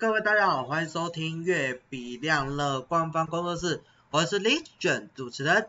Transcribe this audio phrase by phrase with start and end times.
[0.00, 3.82] 各位大家好，欢迎收听月比亮乐官方工作室，
[4.12, 5.68] 我是 Legion 主持人。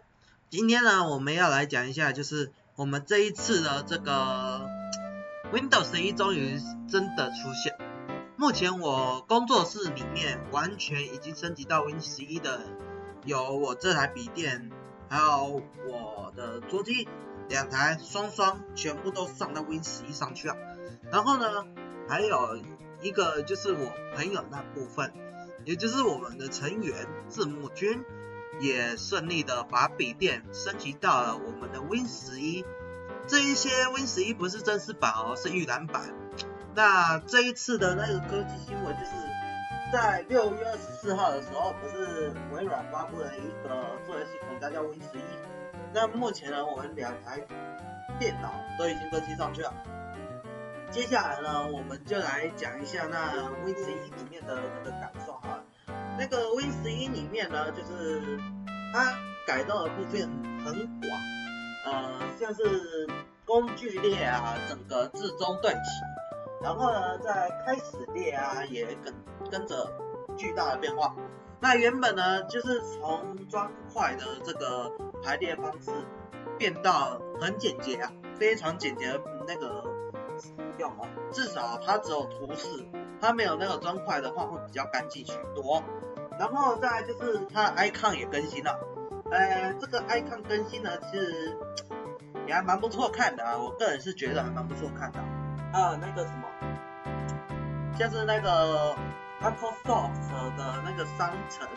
[0.52, 4.70] 今天呢，我们要来讲一下，就是我们这一次的这个
[5.52, 7.75] Windows 11终于真的出现。
[8.38, 12.61] 目前我工作室里面完全已经升级到 Win 十一的，
[13.25, 14.70] 有我这台笔电，
[15.09, 17.07] 还有我的桌机，
[17.47, 20.55] 两台双双全部都上到 Win 十一上去了。
[21.11, 21.66] 然后呢，
[22.07, 22.60] 还有。
[23.02, 25.14] 一个就是我朋友那部分，
[25.66, 28.04] 也就是我们的成员字幕君，
[28.60, 32.66] 也顺利的把笔电升级到了我们的 Win 11。
[33.28, 36.14] 这一些 Win 11不是正式版哦，是预览版。
[36.75, 39.11] 那这一次的那个科技新闻，就是
[39.94, 45.20] 在六月二十四号的时候，不是微软发布了一个作业系统，它叫 Win 11。
[45.94, 47.39] 那目前呢，我们两台
[48.20, 49.73] 电脑都已经更新上去了。
[50.91, 53.31] 接下来呢，我们就来讲一下那
[53.63, 55.63] Win 11里面的那个感受哈。
[56.17, 58.37] 那个 Win 11里面呢，就是
[58.91, 59.13] 它
[59.45, 60.21] 改动的部分
[60.65, 61.11] 很广，
[61.85, 63.07] 呃，像是
[63.45, 65.79] 工具列啊，整个至中对齐，
[66.63, 69.13] 然后呢，在开始列啊，也跟
[69.51, 69.93] 跟着
[70.37, 71.15] 巨大的变化。
[71.59, 74.91] 那原本呢，就是从砖块的这个
[75.23, 75.91] 排列方式
[76.57, 79.85] 变到很简洁啊，非常简洁的那个。
[80.77, 82.67] 用哦，至少它只有图示，
[83.21, 85.83] 它没有那个砖块的话会比较干净许多。
[86.39, 88.79] 然后再来就是它的 icon 也更新了，
[89.29, 91.57] 呃，这个 icon 更新呢，其实
[92.47, 95.19] 也还蛮不错看的啊，我个人是觉得还蛮不错看的。
[95.73, 96.47] 啊，那个什么，
[97.97, 98.95] 像是那个
[99.41, 101.67] Microsoft 的那个商城，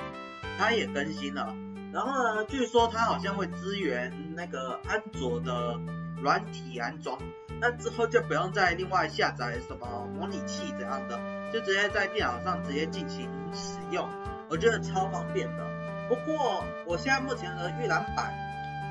[0.57, 1.55] 它也更新了。
[1.93, 5.77] 然后呢，据说它好像会支援那个安卓的
[6.23, 7.19] 软体安装。
[7.61, 9.87] 那之后就不用再另外下载什么
[10.19, 11.17] 模拟器怎样的，
[11.53, 14.09] 就直接在电脑上直接进行使用，
[14.49, 15.65] 我觉得超方便的。
[16.09, 18.33] 不过我现在目前的预览版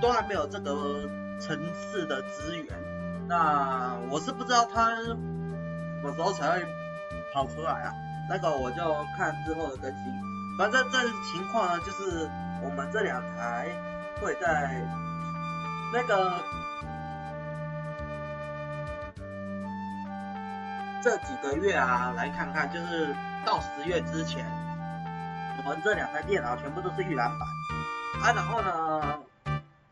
[0.01, 1.01] 都还没有这个
[1.37, 2.65] 层次的资源，
[3.27, 5.13] 那我是不知道它什
[6.01, 6.65] 么时候才会
[7.33, 7.91] 跑出来啊？
[8.29, 10.03] 那个我就看之后的更新。
[10.57, 12.29] 反正这情况呢，就是
[12.63, 13.67] 我们这两台
[14.21, 14.81] 会在
[15.93, 16.31] 那个。
[21.03, 24.45] 这几个月啊，来看看，就是到十月之前，
[25.57, 27.47] 我们这两台电脑全部都是预览版
[28.21, 28.31] 啊。
[28.33, 29.19] 然后呢，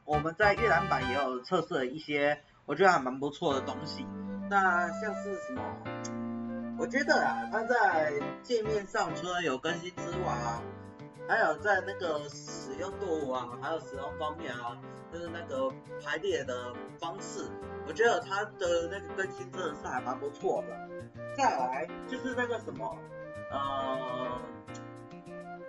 [0.06, 4.08] 我们在预览版也有测试了一些，我觉得还蛮不错的东西。
[4.50, 5.62] 那像是什么？
[6.78, 10.62] 我觉得啊，它在界面上除了有更新之外啊，
[11.29, 14.75] 还有在那个使用度啊，还有使用方面啊，
[15.13, 15.72] 就是那个
[16.03, 17.45] 排列的方式，
[17.88, 20.89] 我觉得它的那个更新真的是还蛮不错的。
[21.38, 22.97] 再来就是那个什么，
[23.51, 24.41] 呃，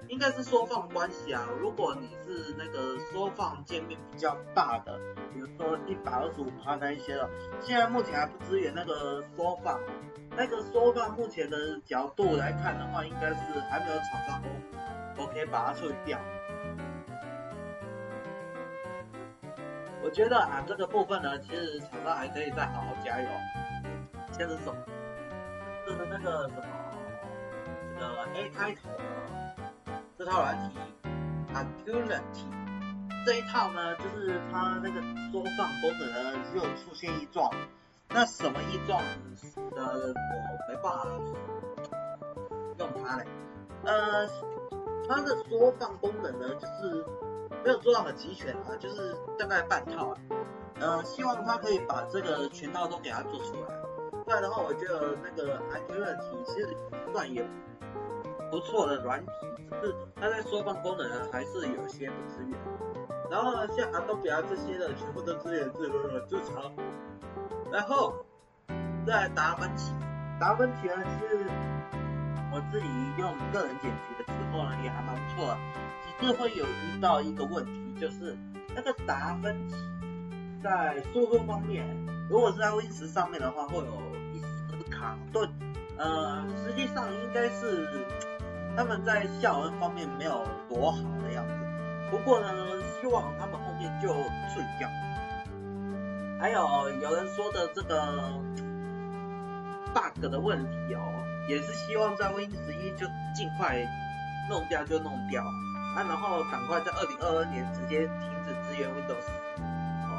[0.09, 1.47] 应该是缩放关系啊。
[1.61, 4.99] 如果你是那个缩放界面比较大的，
[5.35, 7.29] 比如说一百二十五趴那一些的，
[7.61, 9.79] 现在目前还不支援那个缩放。
[10.37, 14.43] 那个缩放目前的角度来看的话，应该是还没有厂商
[15.17, 16.19] OK 把它处理掉。
[20.03, 23.29] 我觉得啊，这个部分呢，其实厂商还可以再好好加油。
[24.33, 24.77] 先是什么？
[25.87, 26.63] 就是那个什么，
[27.99, 29.05] 这个 A 开头的
[30.19, 30.79] 这套软体
[31.53, 32.47] ，Angularity
[33.27, 35.01] 这一套呢，就是它那个
[35.31, 37.51] 缩放功能又出现异状。
[38.09, 39.01] 那什么异状
[39.77, 40.15] 的我
[40.69, 41.07] 没办法
[42.79, 43.27] 用它嘞。
[43.85, 44.27] 呃，
[45.11, 47.05] 它的缩放功能呢，就是
[47.65, 50.17] 没有做到很齐全啊，就是大概半套啊。
[50.79, 53.77] 呃，希望它可以把这个全套都给它做出来。
[54.25, 56.69] 不然的话，我觉得那个 Angularity 其实
[57.13, 57.45] 算也
[58.51, 59.33] 不错的软体，
[59.83, 62.57] 只是它在缩放功能呢还是有些不支援。
[63.29, 66.73] 然后呢，像 Adobe 啊这些的全部都支援，这个很正常。
[67.73, 68.15] 然后
[69.07, 69.93] 再达芬奇，
[70.41, 71.47] 达芬奇呢是
[72.53, 72.87] 我自己
[73.19, 75.59] 用个人剪辑的时候呢也还蛮不错的，
[76.19, 78.37] 只是会有遇到一个问题，就是
[78.75, 79.75] 那个达芬奇
[80.63, 81.87] 在输入方面，
[82.29, 84.03] 如果是在 Win 十上面的话会有
[84.35, 84.61] 一丝。
[84.91, 85.49] 卡顿，
[85.97, 88.05] 呃，实际上应该是
[88.77, 91.55] 他们在效能方面没有多好的样子。
[92.11, 92.49] 不过呢，
[93.01, 94.09] 希望他们后面就
[94.53, 94.89] 睡觉。
[96.41, 98.33] 还有有人说的这个
[99.95, 103.77] bug 的问题哦，也是希望在 Win 11就尽快
[104.49, 109.27] 弄掉就弄掉，啊，然后赶快在二零二二年直接停止支援 Windows
[110.05, 110.11] 哦。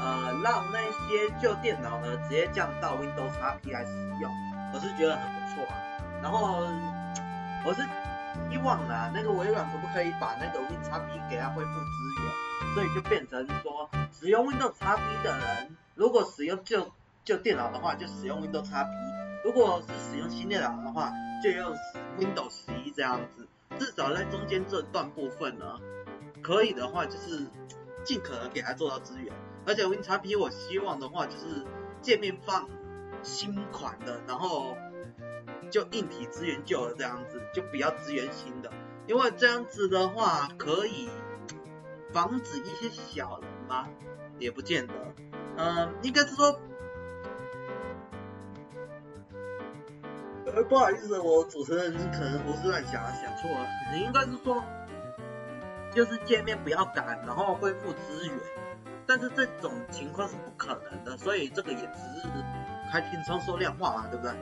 [0.00, 3.90] 呃，让那些旧电脑呢直接降到 Windows XP 来使
[4.20, 4.30] 用，
[4.72, 5.74] 我是觉得很不错啊。
[6.22, 6.66] 然后
[7.64, 7.82] 我是
[8.50, 16.92] 希望呢，那个微软可不可以把那个 Win XP 给它恢复资源，所以就变成说，使用 Windows XP 的人，如果使用旧
[17.24, 18.86] 旧电脑的话，就使用 Windows XP；
[19.46, 21.72] 如果是使用新电脑的话，就用
[22.18, 23.46] Windows 11这样子。
[23.78, 25.78] 至少在中间这段部分呢，
[26.42, 27.46] 可以的话就是
[28.02, 29.32] 尽可能给它做到支援。
[29.64, 31.64] 而且 Win XP 我希望的话就是
[32.02, 32.68] 界面放
[33.22, 34.76] 新款的，然后
[35.70, 38.72] 就硬体支援旧的这样子，就不要支援新的，
[39.06, 41.08] 因为这样子的话可以
[42.12, 43.88] 防止一些小人吗？
[44.40, 44.94] 也不见得。
[45.56, 46.60] 嗯、应该是说。
[50.64, 53.66] 不好意思，我主持人可能胡思乱想，想错了。
[53.92, 54.64] 你应该是说，
[55.92, 58.34] 就是见面不要赶，然后恢复资源。
[59.06, 62.28] 但是这种情况是不可能的，所以这个也只是
[62.90, 64.32] 开天窗说亮话嘛，对不对？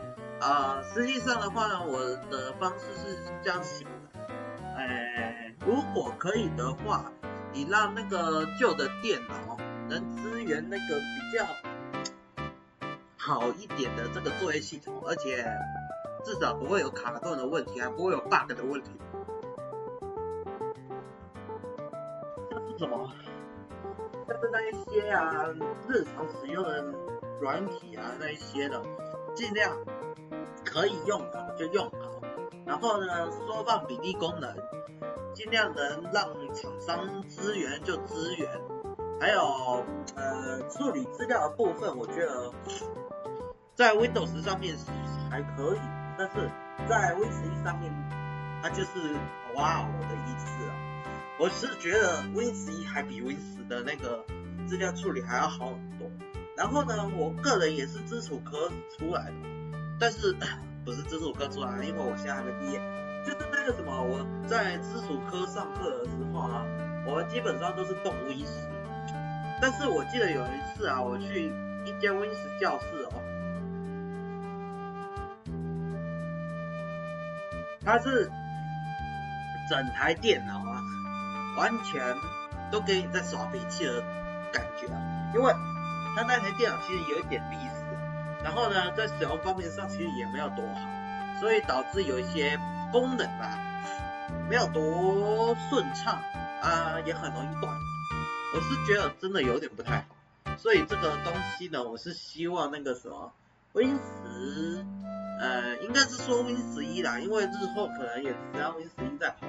[0.40, 2.00] 啊、呃，实际上的话呢，我
[2.30, 4.34] 的方式是这样想的。
[4.76, 7.12] 哎，如果可以的话，
[7.52, 9.58] 你让那个旧的电脑
[9.88, 11.44] 能支援那个比较
[13.18, 15.44] 好一点的这个作业系统，而且。
[16.24, 18.90] 至少不会有卡顿的问题，还不会有 bug 的问题。
[22.50, 23.12] 这是什么？
[24.26, 25.44] 就是那一些啊，
[25.86, 26.82] 日常使用的
[27.40, 28.82] 软体啊，那一些的，
[29.34, 29.76] 尽量
[30.64, 32.20] 可以用好就用好。
[32.64, 34.56] 然后呢，缩放比例功能，
[35.34, 38.48] 尽量能让厂商支援就支援。
[39.20, 39.84] 还有
[40.16, 42.50] 呃，处理资料的部分，我觉得
[43.74, 44.90] 在 Windows 上面是
[45.30, 46.03] 还可以。
[46.16, 46.50] 但是
[46.88, 47.92] 在 Win11 上面，
[48.62, 49.14] 它就是
[49.54, 50.74] 哇哦的意思啊！
[51.38, 54.24] 我是觉得 Win11 还比 Win10 的那个
[54.66, 56.08] 资料处理还要好很多。
[56.56, 59.34] 然后呢，我个人也是基础科出来的，
[59.98, 60.36] 但是
[60.84, 62.80] 不是基础科出来的，因为我现在还没毕业。
[63.24, 66.64] 就是那个什么，我在基础科上课的时候啊，
[67.06, 68.46] 我基本上都是动 Win10。
[69.60, 71.50] 但是我记得有一次啊，我去
[71.86, 73.23] 一间 Win10 教室哦。
[77.84, 78.30] 它是
[79.68, 80.82] 整台电脑啊，
[81.56, 82.16] 完全
[82.70, 84.02] 都给你在耍脾气的
[84.52, 84.98] 感觉啊，
[85.34, 85.52] 因为
[86.16, 87.84] 它那台电脑其实有一点历史，
[88.42, 92.58] 然后呢，在使用方面上其实也没有多好，所以导致有一些
[92.92, 93.58] 功能啊
[94.48, 96.18] 没有多顺畅
[96.62, 97.74] 啊，也很容易断。
[98.54, 99.98] 我是觉得真的有点不太
[100.44, 103.32] 好，所以这个东西呢，我是希望那个什么
[103.74, 105.03] Win10。
[105.44, 109.46] 呃，应该是说 Win 十一啦，因为日后可能也只要 Win 十一再跑。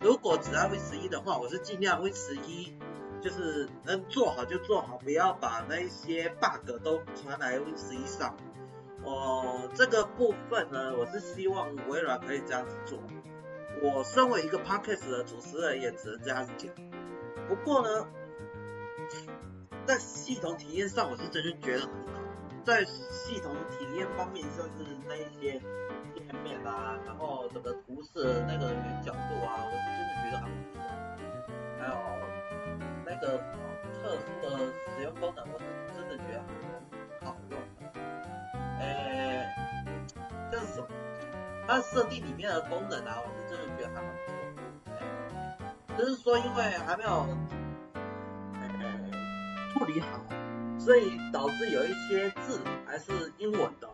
[0.00, 2.74] 如果只要 Win 十一的话，我是尽量 Win 十一，
[3.20, 8.34] 就是能做好就做好，不要把那些 bug 都传来 Win 十一上。
[9.04, 12.98] 哦，这个部分呢，我是希望微软可以这样子做。
[13.82, 16.72] 我身为一个 Podcast 的主持人，也只能这样子讲。
[17.48, 18.08] 不过呢，
[19.84, 22.23] 在系统体验上，我是真的觉得很好。
[22.64, 25.60] 在系统体验方面，像是那一些
[26.14, 28.70] 界面啊，然后整个图示那个
[29.04, 30.80] 角度啊，我是真的觉得很不错。
[31.78, 31.94] 还有
[33.04, 33.36] 那个
[33.92, 34.44] 特殊的
[34.96, 35.64] 使用功能，我是
[35.94, 36.40] 真的觉得
[37.20, 38.00] 很好用的。
[38.80, 39.54] 哎，
[40.50, 40.88] 这是什么？
[41.68, 44.32] 它设定里面的功能啊，我是真的觉得还不错。
[45.98, 47.28] 只是说因为还没有
[48.54, 48.62] 呃
[49.74, 50.23] 处理好。
[50.84, 53.88] 所以导致有一些字还是英文的，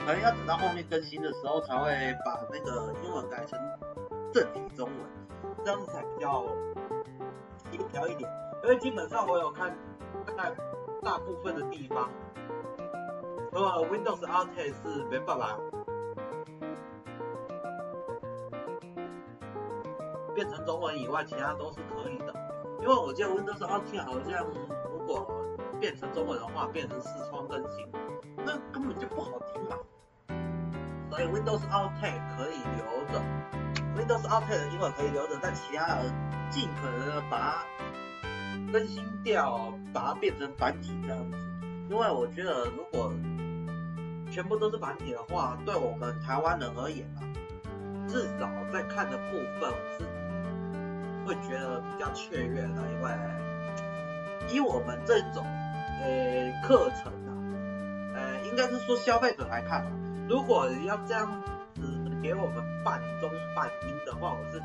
[0.00, 1.88] 可能要等到后面更新的时候才会
[2.24, 3.56] 把那个英文改成
[4.32, 4.96] 正体中文，
[5.64, 6.44] 这样子才比较
[7.70, 8.28] 协调一点。
[8.64, 9.72] 因为基本上我有看，
[10.36, 10.52] 看
[11.00, 12.10] 大部分的地方，
[13.52, 15.56] 呃，Windows Alt 是没办法
[20.34, 22.34] 变成中文以外，其他都是可以的。
[22.80, 24.44] 因为我记得 Windows Alt 好像
[25.82, 27.84] 变成中文的话，变成视窗更新，
[28.46, 29.76] 那根本就不好听嘛。
[31.10, 31.90] 所以 Windows Alt
[32.36, 33.20] 可以留着
[33.96, 36.04] ，Windows Alt 的英文可以留着，但其他的
[36.50, 41.36] 尽可能的把它更新掉，把它变成繁体这样子。
[41.90, 43.12] 因为我觉得如果
[44.30, 47.26] 全部都是繁体的话，对我们台湾人而言啊，
[48.06, 50.04] 至少在看的部分是
[51.26, 53.10] 会觉得比较雀跃的，因为
[54.48, 55.44] 以我们这种。
[56.02, 57.30] 呃，课程啊，
[58.14, 59.86] 呃，应该是说消费者来看啊，
[60.28, 61.26] 如果要这样
[61.74, 61.82] 子
[62.22, 64.58] 给我们半中半英的话，我是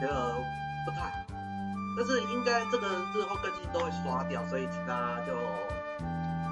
[0.00, 0.34] 觉得
[0.84, 1.24] 不太好。
[1.96, 5.32] 但是应该这个日后更新都会刷掉，所以请大家就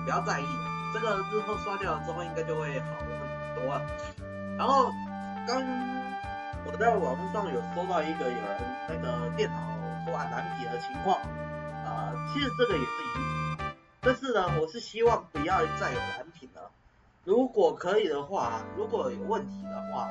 [0.05, 0.45] 不要在意。
[0.95, 3.83] 这个日后刷掉了之后，应该就会好很多了。
[4.57, 4.93] 然后
[5.47, 5.61] 刚
[6.65, 9.57] 我在网络上有收到一个有人那个电脑
[10.05, 11.19] 突然蓝屏的情况，
[11.85, 13.32] 啊、呃，其实这个也是一，
[14.05, 16.71] 但是呢，我是希望不要再有蓝屏了。
[17.25, 20.11] 如果可以的话，如果有问题的话，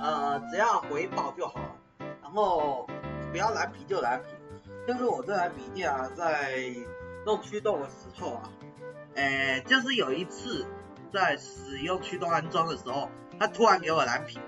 [0.00, 1.76] 呃，只要回报就好了，
[2.22, 2.88] 然后
[3.30, 4.30] 不要蓝屏就蓝屏。
[4.88, 6.74] 就是我这台笔电啊，在
[7.26, 8.42] 弄驱动的时候啊，
[9.14, 10.66] 诶，就是有一次
[11.12, 14.40] 在使用驱动安装的时候，它突然给我蓝屏，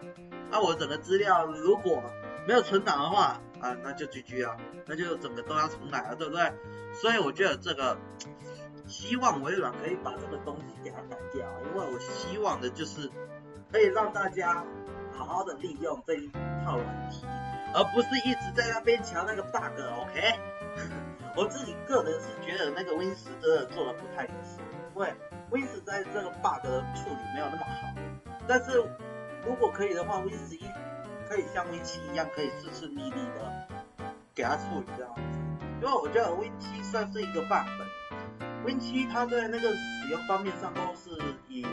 [0.51, 2.03] 那我整个资料如果
[2.49, 6.53] 没有存档的话，啊，那就 GG 啊，那就整个都要重来了，对不对？
[7.01, 7.97] 所以我觉得这个。
[8.85, 13.09] 希望微软可以把这个东西给它改掉，因为我希望的就是
[13.71, 14.65] 可以让大家
[15.13, 16.29] 好好的利用这一
[16.65, 17.25] 套软体，
[17.73, 19.81] 而不是一直在那边抢那个 bug。
[20.01, 20.35] OK，
[21.37, 24.59] 我自己个人是觉得那个 Win 十真的做的不太理想，
[24.95, 25.15] 因为
[25.53, 27.87] Win 十在这个 bug 的处理没有那么好。
[28.49, 28.83] 但是
[29.47, 30.65] 如果可以的话，Win 十一
[31.33, 33.67] 可以像 Win 七一样，可以顺顺利利的
[34.35, 35.23] 给它处理这样子，
[35.81, 37.67] 因为我觉得 Win 七算是一个 bug。
[38.67, 41.11] Win7 它在那个使用方面上都是
[41.49, 41.67] 以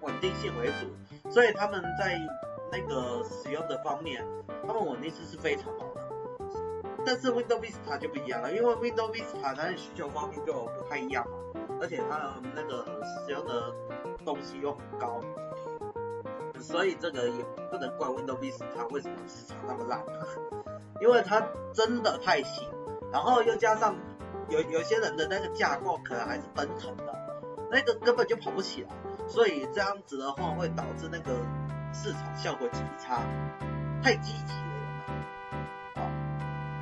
[0.00, 2.18] 稳定性为主，所以他们在
[2.72, 4.24] 那个使用的方面，
[4.66, 6.00] 他们稳定性是非常好的。
[7.04, 11.36] 但是 Windows Vista 就不一样了，因为 Windows Vista 它的需求方面就不太一样嘛，
[11.80, 13.72] 而且它的那个使用的
[14.24, 15.20] 东西又很高，
[16.60, 20.02] 所以这个也不能怪 Windows Vista 为什么市场那么烂，
[21.00, 22.68] 因为它真的太新，
[23.12, 23.94] 然后又加上。
[24.50, 27.14] 有有些人的那个架构可能还是奔腾的，
[27.70, 28.88] 那个根本就跑不起来，
[29.28, 31.34] 所以这样子的话会导致那个
[31.92, 33.20] 市场效果极差，
[34.02, 36.08] 太积极了，啊，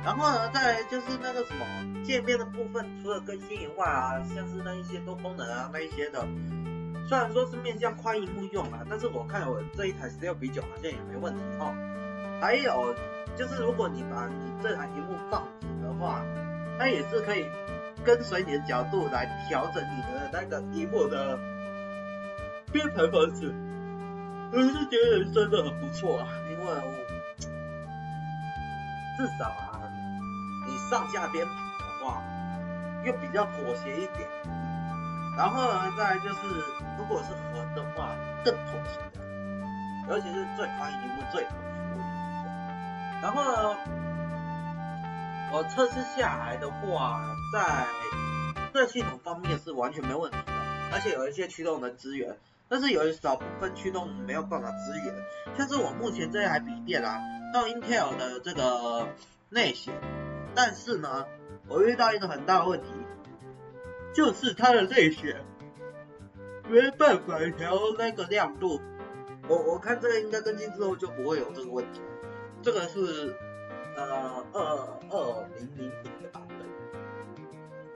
[0.05, 1.65] 然后呢，再来就是那个什么
[2.05, 6.25] 界面的部分，除了更新以外啊，像是那一些多功能啊那一些的，
[7.07, 11.73] 虽然说是面向宽萤幕用啊，但是我看我这一台十六比九好像也没问题哦。
[12.41, 12.93] 还有
[13.35, 16.21] 就是如果你把你这台屏幕放直的话。
[16.79, 17.43] 它也是可以
[18.05, 21.35] 跟随你的角度来调整你的那个萤幕的
[22.71, 23.51] 编排方式，
[24.53, 26.65] 我是觉得真的很不错啊，因为
[29.17, 29.89] 至少啊，
[30.67, 32.21] 你上下边排的话
[33.03, 34.29] 又比较妥协一点，
[35.37, 36.35] 然后呢，再就是
[36.97, 38.09] 如果是横的话
[38.43, 39.23] 更妥协的，
[40.09, 42.01] 尤其是最宽萤幕最好处理，
[43.21, 43.77] 然后呢。
[45.49, 47.21] 我测试下来的话，
[47.53, 47.87] 在
[48.73, 50.51] 这系统方面是完全没问题的，
[50.91, 52.35] 而且有一些驱动能支援，
[52.67, 55.15] 但是有一少部分驱动没有办法支援。
[55.57, 57.21] 像是我目前这台笔电啊，
[57.53, 59.07] 用 Intel 的这个
[59.47, 59.93] 内显，
[60.53, 61.25] 但是呢，
[61.69, 62.87] 我遇到一个很大的问题，
[64.13, 65.43] 就是它的内显
[66.69, 68.81] 没办法调那个亮度。
[69.47, 72.01] 我我看这个应该更新之后就不会有这个问题，
[72.61, 73.35] 这个是。
[73.99, 74.61] 呃，二
[75.09, 76.57] 二零零零的版本，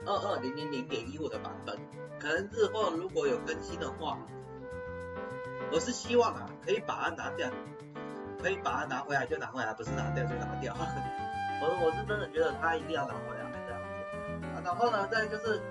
[0.04, 1.78] 二二零零零点一五的版本，
[2.18, 4.18] 可能日后如果有更新的话，
[5.70, 7.48] 我是希望啊，可以把它拿掉，
[8.42, 10.74] 可以把它拿回来就拿回来，不是拿掉就拿掉。
[11.62, 14.46] 我我是真的觉得它一定要拿回来这样子。
[14.46, 15.62] 啊，然后呢，再就是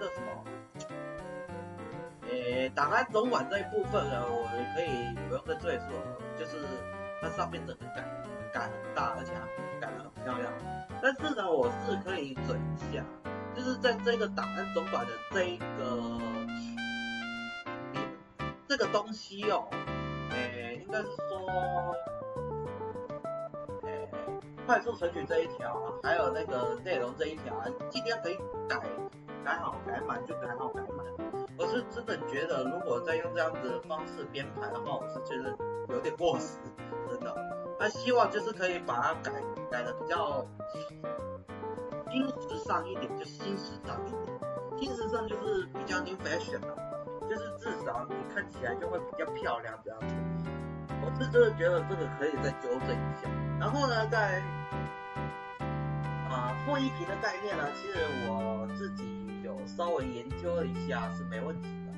[0.00, 0.26] 这什么，
[2.28, 5.92] 诶，档案总管这一部分呢，我可以不用再赘述，
[6.38, 6.56] 就是
[7.20, 8.04] 它上面整个改。
[8.52, 9.32] 改很大，而且
[9.80, 10.52] 改得很漂亮。
[11.00, 13.04] 但是呢，我是可以嘴一下，
[13.54, 16.18] 就是在这个档案总管的这一个，
[18.66, 19.68] 这个东西哦，
[20.32, 21.94] 诶，应该是说，
[23.84, 24.08] 诶，
[24.66, 28.36] 快速存取这一条，还有那个内容这一条，尽量可以
[28.68, 28.80] 改，
[29.44, 31.06] 改好改满就改好改满。
[31.58, 35.56] 我是真的觉得，如果再用这样子的方式编排的话，我是觉得
[35.88, 36.58] 有点过时，
[37.08, 37.34] 真的。
[37.78, 39.32] 那希望就是可以把它改
[39.70, 40.44] 改的比较
[42.10, 44.38] 新时尚一点，就新时尚一点。
[44.78, 46.74] 新时尚就是比较 new fashion 嘛，
[47.28, 50.14] 就是至少你看起来就会比较漂亮这样子。
[51.02, 53.28] 我是真的觉得这个可以再纠正一下。
[53.58, 54.42] 然后呢，在
[56.28, 59.19] 啊负一屏的概念呢，其实我自己
[59.50, 61.92] 有稍微研究了一下是没问题的，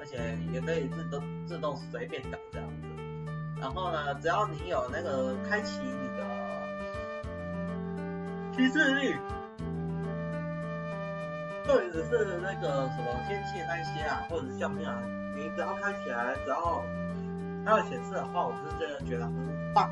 [0.00, 2.86] 而且也可以自动自动随便改这样子。
[3.60, 6.22] 然后呢，只要你有那个开启你的
[8.56, 9.16] 提示率，
[11.66, 15.02] 或者是那个什么天气那些啊，或者是相片啊，
[15.36, 16.82] 你只要开起来，只要
[17.64, 19.34] 它有显示的话，我是真的觉得很
[19.74, 19.90] 棒。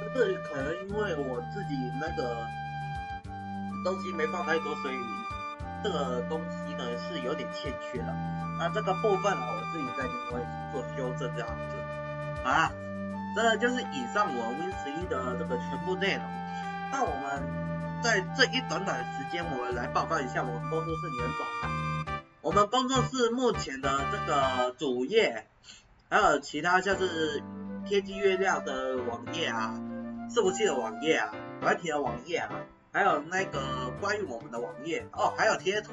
[0.00, 2.46] 就是可能因为我自己那个
[3.84, 4.94] 东西没放太多，所以
[5.86, 8.12] 这个东西呢是有点欠缺的。
[8.58, 12.72] 那这个部分呢，我自己再另外做修正这样子啊。
[13.36, 16.24] 这就是以上我 Win 十一的这个全部内容。
[16.90, 22.22] 那我们在这一短短的时间，我们来报告一下我们工作室里面状态。
[22.40, 25.46] 我们工作室目前的这个主页，
[26.08, 27.42] 还有其他像是
[27.86, 29.74] 天机月亮的网页啊，
[30.30, 32.50] 伺服器的网页啊，软体的网页啊，
[32.96, 35.92] 还有那个关于我们的网页哦，还有贴图。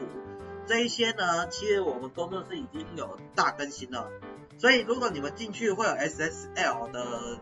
[0.65, 4.09] 这一些呢，其实我们工作室已经有大更新了，
[4.57, 7.39] 所以如果你们进去会有 SSL 的，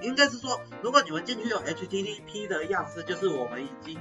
[0.00, 4.00] 应该是说，如果你们进去有 HTTP 的样式，就是我们已经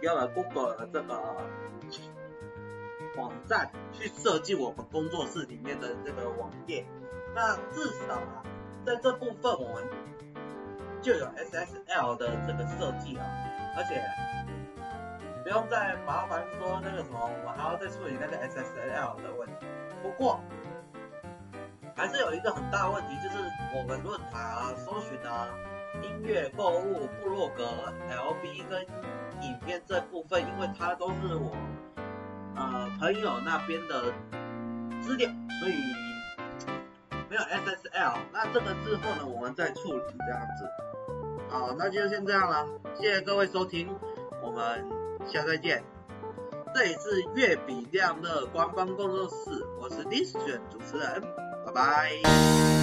[0.00, 1.20] 用了 Google 的这个
[3.16, 6.86] 网站去设计我们工作室里面的这个网页，
[7.34, 8.44] 那至少啊，
[8.86, 9.82] 在这部分我们
[11.02, 13.26] 就有 SSL 的这个设计啊，
[13.80, 14.04] 而且。
[15.42, 19.66] 不用再麻烦说那个什么，我还要再处理那个 SSL 的问题。
[20.02, 20.38] 不过
[21.96, 23.38] 还是有一个很大问题，就是
[23.74, 25.48] 我们论坛啊、搜寻啊、
[26.02, 27.64] 音乐、购物、部落格、
[28.08, 28.82] LB 跟
[29.42, 31.56] 影片这部分，因为它都是我
[32.54, 34.12] 呃朋友那边的
[35.00, 35.74] 资料，所以
[37.28, 38.18] 没有 SSL。
[38.30, 40.70] 那这个之后呢，我们再处理这样子。
[41.50, 42.64] 好，那就先这样了，
[42.94, 43.88] 谢谢各位收听，
[44.42, 44.86] 我们。
[45.26, 45.84] 下次再见，
[46.74, 51.20] 这里是月比亮的官方工作室，我是 Lister 主持人，
[51.66, 52.79] 拜拜。